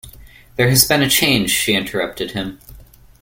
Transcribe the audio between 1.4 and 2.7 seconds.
she interrupted him.